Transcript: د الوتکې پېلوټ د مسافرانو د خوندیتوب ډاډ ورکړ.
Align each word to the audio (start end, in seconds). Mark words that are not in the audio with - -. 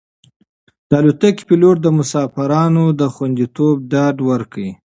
د 0.89 0.91
الوتکې 0.99 1.43
پېلوټ 1.47 1.77
د 1.81 1.87
مسافرانو 1.99 2.83
د 2.99 3.01
خوندیتوب 3.13 3.75
ډاډ 3.91 4.15
ورکړ. 4.29 4.57